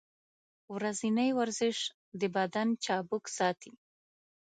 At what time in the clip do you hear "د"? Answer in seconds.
2.19-2.21